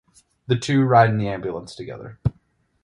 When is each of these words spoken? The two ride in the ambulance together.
The 0.47 0.57
two 0.57 0.83
ride 0.83 1.11
in 1.11 1.19
the 1.19 1.27
ambulance 1.27 1.75
together. 1.75 2.17